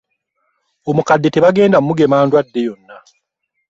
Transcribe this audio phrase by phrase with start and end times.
[0.89, 2.97] Omukadde tebagenda kumugema ndwadde yonna.